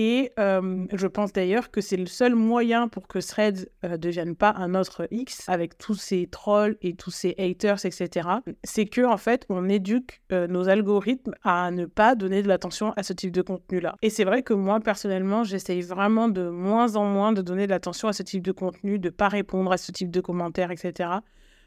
Et 0.00 0.30
je 0.38 1.06
pense 1.08 1.32
d'ailleurs 1.32 1.72
que 1.72 1.80
c'est 1.80 1.96
le 1.96 2.06
seul 2.06 2.36
moyen 2.36 2.86
pour 2.86 3.08
que 3.08 3.18
Threads 3.18 3.66
ne 3.82 3.96
devienne 3.96 4.36
pas 4.36 4.54
un 4.56 4.76
autre 4.76 5.08
X 5.10 5.42
avec 5.48 5.76
tous 5.76 5.96
ces 5.96 6.28
trolls 6.28 6.76
et 6.82 6.94
tous 6.94 7.10
ces 7.10 7.34
haters, 7.36 7.84
etc. 7.84 8.28
C'est 8.62 8.86
que 8.86 9.04
en 9.04 9.16
fait, 9.16 9.44
on 9.48 9.68
éduque 9.68 10.22
nos 10.30 10.68
algorithmes 10.68 11.34
à 11.42 11.72
ne 11.72 11.84
pas 11.84 12.14
donner 12.14 12.44
de 12.44 12.48
l'attention 12.48 12.92
à 12.96 13.02
ce 13.02 13.12
type 13.12 13.32
de 13.32 13.42
contenu-là. 13.42 13.96
Et 14.00 14.08
c'est 14.08 14.22
vrai 14.22 14.44
que 14.44 14.54
moi, 14.54 14.78
personnellement, 14.78 15.42
j'essaye 15.42 15.82
vraiment 15.82 16.28
de 16.28 16.48
moins 16.48 16.94
en 16.94 17.04
moins 17.04 17.32
de 17.32 17.42
donner 17.42 17.66
de 17.66 17.72
l'attention 17.72 18.06
à 18.06 18.12
ce 18.12 18.22
type 18.22 18.44
de 18.44 18.52
contenu, 18.52 19.00
de 19.00 19.10
pas 19.10 19.28
répondre 19.28 19.72
à 19.72 19.78
ce 19.78 19.90
type 19.90 20.12
de 20.12 20.20
commentaires, 20.20 20.70
etc 20.70 21.10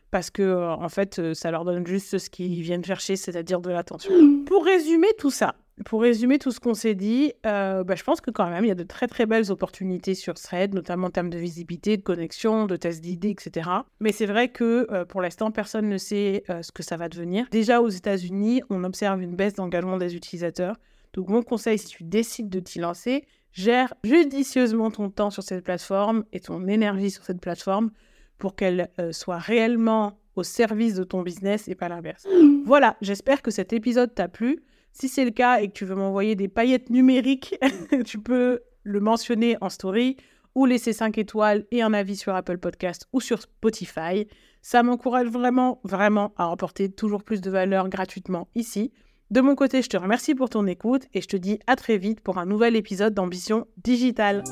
parce 0.10 0.30
que 0.30 0.74
en 0.74 0.90
fait, 0.90 1.34
ça 1.34 1.52
leur 1.52 1.64
donne 1.64 1.88
juste 1.88 2.18
ce 2.18 2.30
qu'ils 2.30 2.62
viennent 2.62 2.84
chercher, 2.84 3.16
c'est-à-dire 3.16 3.62
de 3.62 3.70
l'attention. 3.70 4.12
Pour 4.46 4.66
résumer 4.66 5.08
tout 5.18 5.32
ça, 5.32 5.56
pour 5.86 6.02
résumer 6.02 6.40
tout 6.40 6.52
ce 6.52 6.60
qu'on 6.60 6.74
s'est 6.74 6.96
dit, 6.96 7.34
euh, 7.46 7.84
bah, 7.84 7.96
je 7.96 8.04
pense 8.04 8.22
que 8.22 8.32
quand 8.32 8.50
même, 8.50 8.64
il 8.66 8.68
y 8.68 8.72
a 8.72 8.76
de 8.76 8.84
très 8.84 9.08
très 9.08 9.26
belles 9.26 9.52
opportunités 9.52 10.16
sur 10.16 10.34
Thread, 10.36 10.74
notamment 10.74 11.08
en 11.08 11.10
termes 11.12 11.30
de 11.30 11.38
visibilité, 11.38 11.98
de 11.98 12.02
connexion, 12.02 12.66
de 12.66 12.76
tests 12.76 13.02
d'idées, 13.02 13.30
etc. 13.30 13.70
Mais 14.00 14.12
c'est 14.12 14.26
vrai 14.26 14.50
que 14.50 14.88
euh, 14.92 15.06
pour 15.06 15.22
l'instant, 15.22 15.52
personne 15.52 15.90
ne 15.90 15.98
sait 15.98 16.44
euh, 16.50 16.62
ce 16.62 16.72
que 16.72 16.84
ça 16.84 16.98
va 16.98 17.10
devenir. 17.10 17.48
Déjà 17.52 17.82
aux 17.82 17.90
États-Unis, 17.90 18.62
on 18.70 18.84
observe 18.84 19.22
une 19.22 19.36
baisse 19.36 19.54
d'engagement 19.54 19.98
des 19.98 20.16
utilisateurs. 20.16 20.78
Donc 21.14 21.30
mon 21.30 21.44
conseil, 21.44 21.78
si 21.78 21.88
tu 21.88 22.04
décides 22.04 22.50
de 22.50 22.60
t'y 22.60 22.80
lancer, 22.80 23.26
gère 23.52 23.94
judicieusement 24.04 24.92
ton 24.92 25.10
temps 25.10 25.30
sur 25.30 25.44
cette 25.44 25.64
plateforme 25.64 26.24
et 26.32 26.40
ton 26.40 26.68
énergie 26.68 27.12
sur 27.12 27.24
cette 27.24 27.42
plateforme 27.42 27.92
pour 28.38 28.56
qu'elle 28.56 28.90
soit 29.12 29.38
réellement 29.38 30.18
au 30.36 30.44
service 30.44 30.96
de 30.96 31.04
ton 31.04 31.22
business 31.22 31.68
et 31.68 31.76
pas 31.76 31.90
l'inverse. 31.90 32.26
Voilà, 32.66 32.96
j'espère 33.02 33.42
que 33.42 33.52
cet 33.52 33.74
épisode 33.74 34.16
t'a 34.16 34.28
plu. 34.28 34.64
Si 34.92 35.08
c'est 35.08 35.26
le 35.26 35.32
cas 35.32 35.62
et 35.62 35.68
que 35.68 35.74
tu 35.74 35.86
veux 35.86 35.96
m'envoyer 35.96 36.36
des 36.36 36.48
paillettes 36.48 36.90
numériques, 36.90 37.56
tu 38.06 38.20
peux 38.20 38.60
le 38.84 39.00
mentionner 39.00 39.58
en 39.62 39.70
story 39.70 40.18
ou 40.56 40.66
laisser 40.66 40.94
5 40.94 41.18
étoiles 41.18 41.66
et 41.72 41.82
un 41.82 41.94
avis 41.94 42.18
sur 42.18 42.36
Apple 42.36 42.58
Podcast 42.58 43.08
ou 43.14 43.22
sur 43.22 43.42
Spotify. 43.42 44.28
Ça 44.62 44.84
m'encourage 44.84 45.28
vraiment, 45.28 45.80
vraiment 45.84 46.34
à 46.38 46.52
apporter 46.52 46.92
toujours 46.92 47.24
plus 47.24 47.42
de 47.42 47.50
valeur 47.50 47.90
gratuitement 47.90 48.48
ici. 48.54 48.92
De 49.32 49.40
mon 49.40 49.56
côté, 49.56 49.82
je 49.82 49.90
te 49.90 49.96
remercie 49.96 50.36
pour 50.36 50.50
ton 50.50 50.68
écoute 50.68 51.04
et 51.14 51.22
je 51.22 51.28
te 51.28 51.38
dis 51.38 51.60
à 51.68 51.78
très 51.78 51.98
vite 51.98 52.20
pour 52.20 52.38
un 52.38 52.46
nouvel 52.46 52.76
épisode 52.76 53.14
d'Ambition 53.14 53.66
Digitale. 53.78 54.44